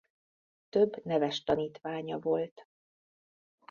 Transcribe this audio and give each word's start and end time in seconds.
Több 0.69 1.05
neves 1.05 1.43
tanítványa 1.43 2.19
volt. 2.19 2.65